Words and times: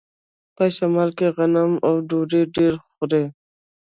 په 0.55 0.63
شمال 0.75 1.09
کې 1.17 1.27
غنم 1.37 1.71
او 1.87 1.93
ډوډۍ 2.07 2.41
ډیره 2.55 2.77
خوري. 2.91 3.23